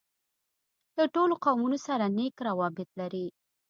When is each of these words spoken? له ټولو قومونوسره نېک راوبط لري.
له 0.97 1.05
ټولو 1.13 1.33
قومونوسره 1.45 2.05
نېک 2.17 2.35
راوبط 2.45 2.89
لري. 2.99 3.25